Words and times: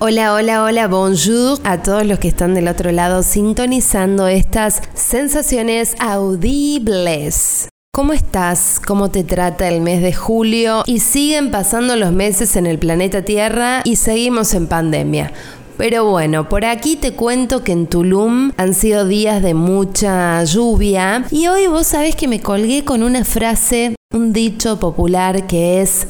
Hola, 0.00 0.32
hola, 0.32 0.62
hola, 0.62 0.86
bonjour 0.86 1.58
a 1.64 1.82
todos 1.82 2.06
los 2.06 2.20
que 2.20 2.28
están 2.28 2.54
del 2.54 2.68
otro 2.68 2.92
lado 2.92 3.24
sintonizando 3.24 4.28
estas 4.28 4.80
sensaciones 4.94 5.96
audibles. 5.98 7.68
¿Cómo 7.92 8.12
estás? 8.12 8.80
¿Cómo 8.86 9.10
te 9.10 9.24
trata 9.24 9.66
el 9.66 9.80
mes 9.80 10.00
de 10.00 10.12
julio? 10.12 10.84
Y 10.86 11.00
siguen 11.00 11.50
pasando 11.50 11.96
los 11.96 12.12
meses 12.12 12.54
en 12.54 12.66
el 12.66 12.78
planeta 12.78 13.22
Tierra 13.22 13.80
y 13.84 13.96
seguimos 13.96 14.54
en 14.54 14.68
pandemia. 14.68 15.32
Pero 15.76 16.08
bueno, 16.08 16.48
por 16.48 16.64
aquí 16.64 16.94
te 16.94 17.14
cuento 17.14 17.64
que 17.64 17.72
en 17.72 17.88
Tulum 17.88 18.52
han 18.56 18.74
sido 18.74 19.04
días 19.04 19.42
de 19.42 19.54
mucha 19.54 20.44
lluvia 20.44 21.24
y 21.32 21.48
hoy 21.48 21.66
vos 21.66 21.88
sabés 21.88 22.14
que 22.14 22.28
me 22.28 22.40
colgué 22.40 22.84
con 22.84 23.02
una 23.02 23.24
frase, 23.24 23.96
un 24.14 24.32
dicho 24.32 24.78
popular 24.78 25.48
que 25.48 25.82
es 25.82 26.06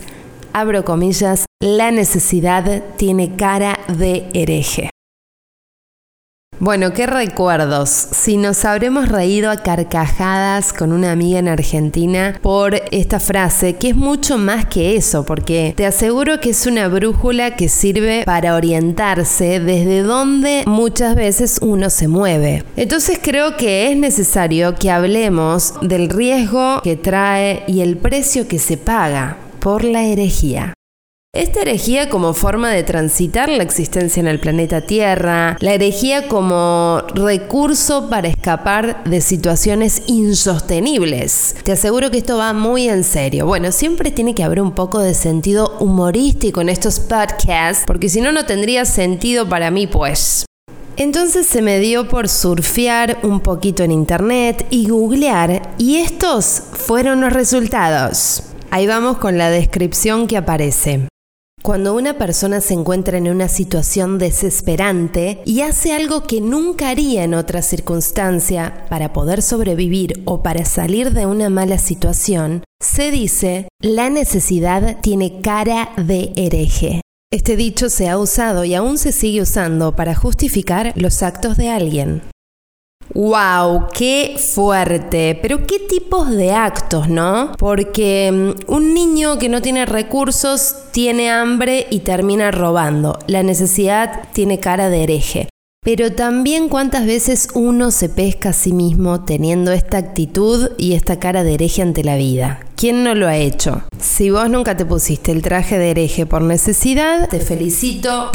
abro 0.52 0.84
comillas, 0.84 1.46
la 1.60 1.90
necesidad 1.90 2.82
tiene 2.96 3.36
cara 3.36 3.78
de 3.88 4.28
hereje. 4.32 4.90
Bueno, 6.60 6.92
qué 6.92 7.06
recuerdos. 7.06 7.88
Si 7.88 8.36
nos 8.36 8.64
habremos 8.64 9.08
reído 9.08 9.48
a 9.48 9.58
carcajadas 9.58 10.72
con 10.72 10.92
una 10.92 11.12
amiga 11.12 11.38
en 11.38 11.46
Argentina 11.46 12.36
por 12.42 12.74
esta 12.90 13.20
frase, 13.20 13.74
que 13.76 13.90
es 13.90 13.96
mucho 13.96 14.38
más 14.38 14.66
que 14.66 14.96
eso, 14.96 15.24
porque 15.24 15.72
te 15.76 15.86
aseguro 15.86 16.40
que 16.40 16.50
es 16.50 16.66
una 16.66 16.88
brújula 16.88 17.54
que 17.54 17.68
sirve 17.68 18.24
para 18.24 18.56
orientarse 18.56 19.60
desde 19.60 20.02
donde 20.02 20.64
muchas 20.66 21.14
veces 21.14 21.60
uno 21.62 21.90
se 21.90 22.08
mueve. 22.08 22.64
Entonces 22.74 23.20
creo 23.22 23.56
que 23.56 23.92
es 23.92 23.96
necesario 23.96 24.74
que 24.74 24.90
hablemos 24.90 25.74
del 25.80 26.10
riesgo 26.10 26.80
que 26.82 26.96
trae 26.96 27.62
y 27.68 27.82
el 27.82 27.96
precio 27.98 28.48
que 28.48 28.58
se 28.58 28.76
paga 28.76 29.36
por 29.60 29.84
la 29.84 30.04
herejía. 30.04 30.74
Esta 31.34 31.60
herejía 31.60 32.08
como 32.08 32.32
forma 32.32 32.70
de 32.70 32.82
transitar 32.84 33.50
la 33.50 33.62
existencia 33.62 34.18
en 34.18 34.28
el 34.28 34.40
planeta 34.40 34.80
Tierra, 34.80 35.58
la 35.60 35.74
herejía 35.74 36.26
como 36.26 37.02
recurso 37.14 38.08
para 38.08 38.28
escapar 38.28 39.04
de 39.04 39.20
situaciones 39.20 40.02
insostenibles. 40.06 41.54
Te 41.64 41.72
aseguro 41.72 42.10
que 42.10 42.18
esto 42.18 42.38
va 42.38 42.54
muy 42.54 42.88
en 42.88 43.04
serio. 43.04 43.46
Bueno, 43.46 43.72
siempre 43.72 44.10
tiene 44.10 44.34
que 44.34 44.42
haber 44.42 44.62
un 44.62 44.72
poco 44.72 45.00
de 45.00 45.12
sentido 45.12 45.76
humorístico 45.80 46.62
en 46.62 46.70
estos 46.70 46.98
podcasts, 46.98 47.84
porque 47.86 48.08
si 48.08 48.22
no, 48.22 48.32
no 48.32 48.46
tendría 48.46 48.86
sentido 48.86 49.46
para 49.48 49.70
mí, 49.70 49.86
pues. 49.86 50.46
Entonces 50.96 51.46
se 51.46 51.60
me 51.60 51.78
dio 51.78 52.08
por 52.08 52.28
surfear 52.28 53.18
un 53.22 53.40
poquito 53.40 53.84
en 53.84 53.92
internet 53.92 54.66
y 54.70 54.88
googlear, 54.88 55.74
y 55.76 55.98
estos 55.98 56.62
fueron 56.72 57.20
los 57.20 57.34
resultados. 57.34 58.47
Ahí 58.70 58.86
vamos 58.86 59.16
con 59.16 59.38
la 59.38 59.50
descripción 59.50 60.26
que 60.26 60.36
aparece. 60.36 61.08
Cuando 61.62 61.94
una 61.94 62.18
persona 62.18 62.60
se 62.60 62.74
encuentra 62.74 63.18
en 63.18 63.28
una 63.28 63.48
situación 63.48 64.18
desesperante 64.18 65.40
y 65.44 65.62
hace 65.62 65.92
algo 65.92 66.22
que 66.22 66.40
nunca 66.40 66.90
haría 66.90 67.24
en 67.24 67.34
otra 67.34 67.62
circunstancia 67.62 68.86
para 68.88 69.12
poder 69.12 69.42
sobrevivir 69.42 70.22
o 70.26 70.42
para 70.42 70.64
salir 70.64 71.12
de 71.12 71.26
una 71.26 71.48
mala 71.48 71.78
situación, 71.78 72.62
se 72.80 73.10
dice, 73.10 73.68
la 73.80 74.10
necesidad 74.10 74.98
tiene 75.00 75.40
cara 75.40 75.90
de 75.96 76.32
hereje. 76.36 77.00
Este 77.32 77.56
dicho 77.56 77.90
se 77.90 78.08
ha 78.08 78.18
usado 78.18 78.64
y 78.64 78.74
aún 78.74 78.98
se 78.98 79.12
sigue 79.12 79.42
usando 79.42 79.96
para 79.96 80.14
justificar 80.14 80.92
los 80.94 81.22
actos 81.22 81.56
de 81.56 81.70
alguien. 81.70 82.22
¡Wow! 83.14 83.86
¡Qué 83.92 84.36
fuerte! 84.38 85.38
Pero 85.40 85.66
¿qué 85.66 85.78
tipos 85.78 86.30
de 86.30 86.52
actos, 86.52 87.08
no? 87.08 87.52
Porque 87.58 88.30
mm, 88.32 88.72
un 88.72 88.94
niño 88.94 89.38
que 89.38 89.48
no 89.48 89.62
tiene 89.62 89.86
recursos 89.86 90.74
tiene 90.92 91.30
hambre 91.30 91.86
y 91.90 92.00
termina 92.00 92.50
robando. 92.50 93.18
La 93.26 93.42
necesidad 93.42 94.28
tiene 94.32 94.60
cara 94.60 94.90
de 94.90 95.02
hereje. 95.02 95.48
Pero 95.84 96.12
también 96.12 96.68
cuántas 96.68 97.06
veces 97.06 97.48
uno 97.54 97.90
se 97.90 98.08
pesca 98.08 98.50
a 98.50 98.52
sí 98.52 98.72
mismo 98.72 99.24
teniendo 99.24 99.72
esta 99.72 99.96
actitud 99.96 100.72
y 100.76 100.92
esta 100.92 101.18
cara 101.18 101.44
de 101.44 101.54
hereje 101.54 101.82
ante 101.82 102.04
la 102.04 102.16
vida. 102.16 102.60
¿Quién 102.76 103.04
no 103.04 103.14
lo 103.14 103.26
ha 103.26 103.36
hecho? 103.36 103.82
Si 103.98 104.30
vos 104.30 104.50
nunca 104.50 104.76
te 104.76 104.84
pusiste 104.84 105.32
el 105.32 105.40
traje 105.40 105.78
de 105.78 105.90
hereje 105.90 106.26
por 106.26 106.42
necesidad, 106.42 107.28
te 107.28 107.40
felicito. 107.40 108.30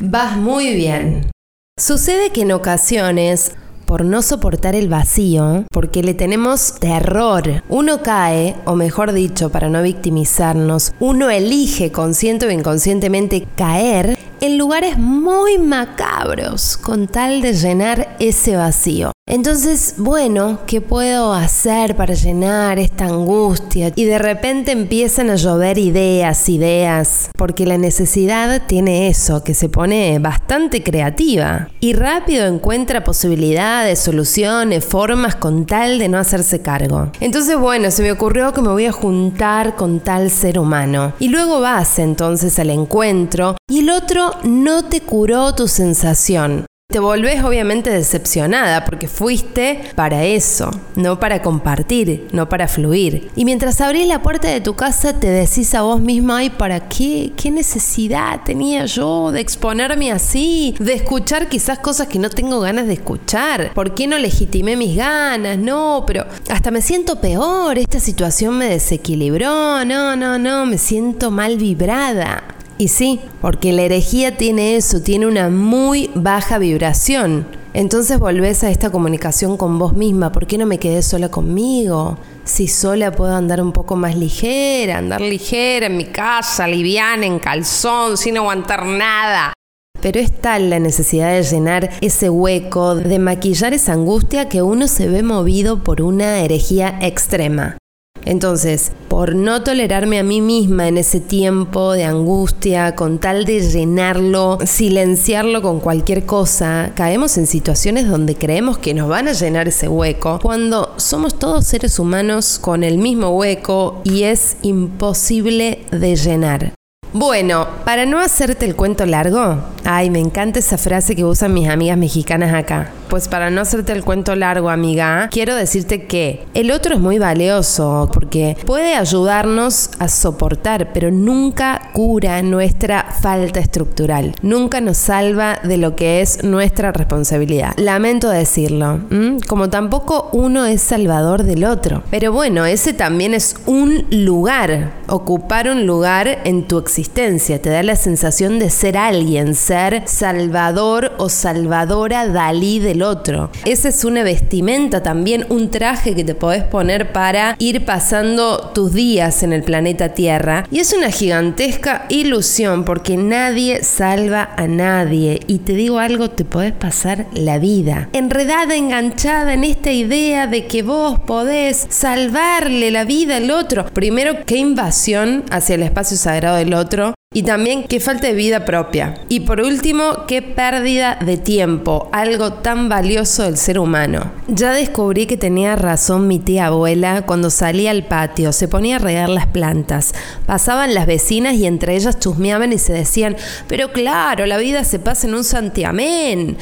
Vas 0.00 0.36
muy 0.36 0.74
bien. 0.74 1.30
Sucede 1.78 2.30
que 2.30 2.42
en 2.42 2.52
ocasiones 2.52 3.52
por 3.86 4.04
no 4.04 4.20
soportar 4.20 4.74
el 4.74 4.88
vacío, 4.88 5.64
porque 5.70 6.02
le 6.02 6.14
tenemos 6.14 6.74
terror. 6.78 7.62
Uno 7.68 8.02
cae, 8.02 8.56
o 8.64 8.74
mejor 8.74 9.12
dicho, 9.12 9.50
para 9.50 9.68
no 9.68 9.82
victimizarnos, 9.82 10.92
uno 11.00 11.30
elige 11.30 11.92
consciente 11.92 12.46
o 12.46 12.50
inconscientemente 12.50 13.46
caer 13.56 14.18
en 14.40 14.58
lugares 14.58 14.98
muy 14.98 15.58
macabros 15.58 16.76
con 16.76 17.06
tal 17.06 17.40
de 17.40 17.54
llenar 17.54 18.16
ese 18.18 18.56
vacío. 18.56 19.15
Entonces, 19.28 19.96
bueno, 19.98 20.60
¿qué 20.68 20.80
puedo 20.80 21.34
hacer 21.34 21.96
para 21.96 22.14
llenar 22.14 22.78
esta 22.78 23.06
angustia? 23.06 23.92
Y 23.96 24.04
de 24.04 24.18
repente 24.18 24.70
empiezan 24.70 25.30
a 25.30 25.34
llover 25.34 25.78
ideas, 25.78 26.48
ideas, 26.48 27.30
porque 27.36 27.66
la 27.66 27.76
necesidad 27.76 28.62
tiene 28.68 29.08
eso, 29.08 29.42
que 29.42 29.54
se 29.54 29.68
pone 29.68 30.20
bastante 30.20 30.84
creativa 30.84 31.68
y 31.80 31.94
rápido 31.94 32.46
encuentra 32.46 33.02
posibilidades, 33.02 33.98
soluciones, 33.98 34.84
formas 34.84 35.34
con 35.34 35.66
tal 35.66 35.98
de 35.98 36.08
no 36.08 36.18
hacerse 36.18 36.62
cargo. 36.62 37.10
Entonces, 37.18 37.58
bueno, 37.58 37.90
se 37.90 38.04
me 38.04 38.12
ocurrió 38.12 38.52
que 38.52 38.62
me 38.62 38.68
voy 38.68 38.86
a 38.86 38.92
juntar 38.92 39.74
con 39.74 39.98
tal 39.98 40.30
ser 40.30 40.56
humano. 40.56 41.14
Y 41.18 41.30
luego 41.30 41.60
vas 41.60 41.98
entonces 41.98 42.60
al 42.60 42.70
encuentro 42.70 43.56
y 43.68 43.80
el 43.80 43.90
otro 43.90 44.30
no 44.44 44.84
te 44.84 45.00
curó 45.00 45.52
tu 45.52 45.66
sensación. 45.66 46.64
Te 46.88 47.00
volvés 47.00 47.42
obviamente 47.42 47.90
decepcionada 47.90 48.84
porque 48.84 49.08
fuiste 49.08 49.80
para 49.96 50.24
eso, 50.24 50.70
no 50.94 51.20
para 51.20 51.42
compartir, 51.42 52.28
no 52.32 52.48
para 52.48 52.68
fluir. 52.68 53.28
Y 53.36 53.44
mientras 53.44 53.80
abrís 53.80 54.06
la 54.06 54.22
puerta 54.22 54.48
de 54.48 54.60
tu 54.60 54.76
casa 54.76 55.12
te 55.18 55.26
decís 55.26 55.74
a 55.74 55.82
vos 55.82 56.00
misma, 56.00 56.38
ay, 56.38 56.48
¿para 56.50 56.88
qué? 56.88 57.32
¿Qué 57.36 57.50
necesidad 57.50 58.40
tenía 58.44 58.86
yo 58.86 59.30
de 59.30 59.40
exponerme 59.40 60.12
así? 60.12 60.74
De 60.78 60.94
escuchar 60.94 61.48
quizás 61.48 61.80
cosas 61.80 62.06
que 62.06 62.20
no 62.20 62.30
tengo 62.30 62.60
ganas 62.60 62.86
de 62.86 62.94
escuchar. 62.94 63.74
¿Por 63.74 63.92
qué 63.92 64.06
no 64.06 64.16
legitimé 64.16 64.76
mis 64.76 64.96
ganas? 64.96 65.58
No, 65.58 66.04
pero 66.06 66.24
hasta 66.48 66.70
me 66.70 66.80
siento 66.80 67.20
peor, 67.20 67.76
esta 67.78 67.98
situación 68.00 68.56
me 68.56 68.70
desequilibró, 68.70 69.84
no, 69.84 70.16
no, 70.16 70.38
no, 70.38 70.64
me 70.64 70.78
siento 70.78 71.32
mal 71.32 71.58
vibrada. 71.58 72.55
Y 72.78 72.88
sí, 72.88 73.20
porque 73.40 73.72
la 73.72 73.82
herejía 73.82 74.36
tiene 74.36 74.76
eso, 74.76 75.00
tiene 75.00 75.26
una 75.26 75.48
muy 75.48 76.10
baja 76.14 76.58
vibración. 76.58 77.46
Entonces 77.72 78.18
volvés 78.18 78.64
a 78.64 78.70
esta 78.70 78.90
comunicación 78.90 79.56
con 79.56 79.78
vos 79.78 79.94
misma. 79.94 80.32
¿Por 80.32 80.46
qué 80.46 80.58
no 80.58 80.66
me 80.66 80.78
quedé 80.78 81.02
sola 81.02 81.30
conmigo? 81.30 82.18
Si 82.44 82.68
sola 82.68 83.12
puedo 83.12 83.34
andar 83.34 83.60
un 83.60 83.72
poco 83.72 83.96
más 83.96 84.16
ligera, 84.16 84.98
andar 84.98 85.20
ligera 85.20 85.86
en 85.86 85.96
mi 85.96 86.06
casa, 86.06 86.66
liviana, 86.66 87.26
en 87.26 87.38
calzón, 87.38 88.16
sin 88.16 88.36
aguantar 88.38 88.86
nada. 88.86 89.52
Pero 90.00 90.20
es 90.20 90.40
tal 90.40 90.70
la 90.70 90.78
necesidad 90.78 91.32
de 91.32 91.42
llenar 91.42 91.90
ese 92.00 92.30
hueco, 92.30 92.94
de 92.94 93.18
maquillar 93.18 93.74
esa 93.74 93.92
angustia 93.94 94.48
que 94.48 94.62
uno 94.62 94.86
se 94.86 95.08
ve 95.08 95.22
movido 95.22 95.82
por 95.82 96.02
una 96.02 96.40
herejía 96.40 96.98
extrema. 97.00 97.78
Entonces, 98.26 98.92
por 99.08 99.36
no 99.36 99.62
tolerarme 99.62 100.18
a 100.18 100.24
mí 100.24 100.40
misma 100.40 100.88
en 100.88 100.98
ese 100.98 101.20
tiempo 101.20 101.92
de 101.92 102.04
angustia, 102.04 102.96
con 102.96 103.18
tal 103.18 103.44
de 103.44 103.60
llenarlo, 103.60 104.58
silenciarlo 104.66 105.62
con 105.62 105.78
cualquier 105.78 106.26
cosa, 106.26 106.90
caemos 106.96 107.38
en 107.38 107.46
situaciones 107.46 108.08
donde 108.08 108.34
creemos 108.34 108.78
que 108.78 108.94
nos 108.94 109.08
van 109.08 109.28
a 109.28 109.32
llenar 109.32 109.68
ese 109.68 109.88
hueco, 109.88 110.40
cuando 110.42 110.92
somos 110.96 111.38
todos 111.38 111.66
seres 111.66 111.98
humanos 111.98 112.58
con 112.60 112.82
el 112.82 112.98
mismo 112.98 113.30
hueco 113.30 114.00
y 114.02 114.24
es 114.24 114.56
imposible 114.62 115.86
de 115.92 116.16
llenar. 116.16 116.72
Bueno, 117.12 117.68
para 117.84 118.04
no 118.04 118.20
hacerte 118.20 118.66
el 118.66 118.76
cuento 118.76 119.06
largo, 119.06 119.58
ay, 119.84 120.10
me 120.10 120.18
encanta 120.18 120.58
esa 120.58 120.76
frase 120.76 121.14
que 121.16 121.24
usan 121.24 121.54
mis 121.54 121.68
amigas 121.68 121.96
mexicanas 121.96 122.52
acá. 122.52 122.90
Pues 123.08 123.28
para 123.28 123.50
no 123.50 123.60
hacerte 123.60 123.92
el 123.92 124.04
cuento 124.04 124.34
largo, 124.34 124.70
amiga, 124.70 125.28
quiero 125.30 125.54
decirte 125.54 126.06
que 126.06 126.44
el 126.54 126.70
otro 126.70 126.94
es 126.94 127.00
muy 127.00 127.18
valioso 127.18 128.10
porque 128.12 128.56
puede 128.66 128.94
ayudarnos 128.94 129.90
a 129.98 130.08
soportar, 130.08 130.92
pero 130.92 131.10
nunca 131.10 131.90
cura 131.92 132.42
nuestra 132.42 133.06
falta 133.20 133.60
estructural. 133.60 134.34
Nunca 134.42 134.80
nos 134.80 134.96
salva 134.96 135.60
de 135.62 135.76
lo 135.76 135.94
que 135.94 136.20
es 136.20 136.42
nuestra 136.42 136.92
responsabilidad. 136.92 137.74
Lamento 137.76 138.28
decirlo, 138.28 139.00
como 139.46 139.70
tampoco 139.70 140.28
uno 140.32 140.66
es 140.66 140.82
salvador 140.82 141.44
del 141.44 141.64
otro. 141.64 142.02
Pero 142.10 142.32
bueno, 142.32 142.64
ese 142.64 142.92
también 142.92 143.34
es 143.34 143.56
un 143.66 144.04
lugar, 144.10 144.92
ocupar 145.08 145.68
un 145.68 145.86
lugar 145.86 146.40
en 146.44 146.66
tu 146.66 146.78
existencia. 146.78 147.60
Te 147.62 147.70
da 147.70 147.82
la 147.82 147.96
sensación 147.96 148.58
de 148.58 148.70
ser 148.70 148.96
alguien, 148.96 149.54
ser 149.54 150.02
salvador 150.06 151.12
o 151.18 151.28
salvadora 151.28 152.26
Dalí 152.26 152.80
otro. 153.02 153.50
Esa 153.64 153.88
es 153.88 154.04
una 154.04 154.22
vestimenta 154.22 155.02
también, 155.02 155.46
un 155.48 155.70
traje 155.70 156.14
que 156.14 156.24
te 156.24 156.34
podés 156.34 156.64
poner 156.64 157.12
para 157.12 157.56
ir 157.58 157.84
pasando 157.84 158.70
tus 158.74 158.92
días 158.92 159.42
en 159.42 159.52
el 159.52 159.62
planeta 159.62 160.14
Tierra. 160.14 160.66
Y 160.70 160.80
es 160.80 160.92
una 160.92 161.10
gigantesca 161.10 162.06
ilusión 162.08 162.84
porque 162.84 163.16
nadie 163.16 163.82
salva 163.82 164.50
a 164.56 164.66
nadie. 164.66 165.40
Y 165.46 165.58
te 165.58 165.72
digo 165.72 165.98
algo, 165.98 166.30
te 166.30 166.44
podés 166.44 166.72
pasar 166.72 167.26
la 167.32 167.58
vida 167.58 168.08
enredada, 168.12 168.74
enganchada 168.74 169.54
en 169.54 169.64
esta 169.64 169.92
idea 169.92 170.46
de 170.46 170.66
que 170.66 170.82
vos 170.82 171.20
podés 171.20 171.86
salvarle 171.90 172.90
la 172.90 173.04
vida 173.04 173.36
al 173.36 173.50
otro. 173.50 173.86
Primero, 173.86 174.44
qué 174.46 174.56
invasión 174.56 175.44
hacia 175.50 175.74
el 175.74 175.82
espacio 175.82 176.16
sagrado 176.16 176.56
del 176.56 176.74
otro. 176.74 177.15
Y 177.34 177.42
también 177.42 177.84
qué 177.84 178.00
falta 178.00 178.28
de 178.28 178.34
vida 178.34 178.64
propia. 178.64 179.20
Y 179.28 179.40
por 179.40 179.60
último, 179.60 180.24
qué 180.26 180.40
pérdida 180.40 181.18
de 181.22 181.36
tiempo, 181.36 182.08
algo 182.12 182.54
tan 182.54 182.88
valioso 182.88 183.42
del 183.42 183.58
ser 183.58 183.78
humano. 183.78 184.32
Ya 184.48 184.72
descubrí 184.72 185.26
que 185.26 185.36
tenía 185.36 185.76
razón 185.76 186.28
mi 186.28 186.38
tía 186.38 186.66
abuela 186.66 187.26
cuando 187.26 187.50
salía 187.50 187.90
al 187.90 188.06
patio, 188.06 188.52
se 188.52 188.68
ponía 188.68 188.96
a 188.96 189.00
regar 189.00 189.28
las 189.28 189.46
plantas. 189.46 190.14
Pasaban 190.46 190.94
las 190.94 191.06
vecinas 191.06 191.54
y 191.54 191.66
entre 191.66 191.96
ellas 191.96 192.18
chusmeaban 192.18 192.72
y 192.72 192.78
se 192.78 192.92
decían, 192.92 193.36
pero 193.68 193.92
claro, 193.92 194.46
la 194.46 194.56
vida 194.56 194.84
se 194.84 194.98
pasa 194.98 195.26
en 195.26 195.34
un 195.34 195.44
santiamén. 195.44 196.56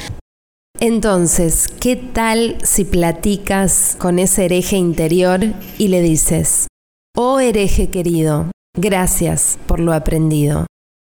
Entonces, 0.81 1.69
¿qué 1.79 1.95
tal 1.95 2.57
si 2.63 2.83
platicas 2.83 3.95
con 3.97 4.19
ese 4.19 4.45
hereje 4.45 4.75
interior 4.75 5.39
y 5.77 5.87
le 5.87 6.01
dices, 6.01 6.67
oh 7.15 7.39
hereje 7.39 7.89
querido, 7.89 8.51
Gracias 8.77 9.57
por 9.67 9.79
lo 9.79 9.93
aprendido. 9.93 10.65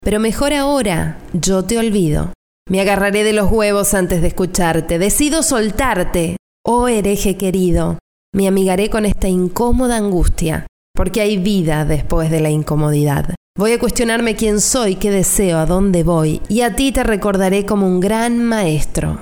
Pero 0.01 0.19
mejor 0.19 0.53
ahora, 0.53 1.17
yo 1.33 1.63
te 1.63 1.77
olvido. 1.77 2.31
Me 2.69 2.81
agarraré 2.81 3.23
de 3.23 3.33
los 3.33 3.51
huevos 3.51 3.93
antes 3.93 4.21
de 4.21 4.29
escucharte. 4.29 4.99
Decido 4.99 5.43
soltarte, 5.43 6.37
oh 6.65 6.87
hereje 6.87 7.35
querido. 7.35 7.97
Me 8.33 8.47
amigaré 8.47 8.89
con 8.89 9.05
esta 9.05 9.27
incómoda 9.27 9.97
angustia, 9.97 10.67
porque 10.95 11.21
hay 11.21 11.37
vida 11.37 11.83
después 11.83 12.29
de 12.29 12.39
la 12.39 12.49
incomodidad. 12.49 13.35
Voy 13.57 13.73
a 13.73 13.79
cuestionarme 13.79 14.35
quién 14.35 14.61
soy, 14.61 14.95
qué 14.95 15.11
deseo, 15.11 15.57
a 15.57 15.65
dónde 15.65 16.03
voy, 16.03 16.41
y 16.47 16.61
a 16.61 16.75
ti 16.75 16.91
te 16.91 17.03
recordaré 17.03 17.65
como 17.65 17.87
un 17.87 17.99
gran 17.99 18.41
maestro. 18.41 19.19